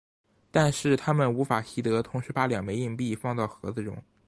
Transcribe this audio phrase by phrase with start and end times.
[0.49, 4.03] 但是它们无法习得同时把两枚硬币放到盒子中。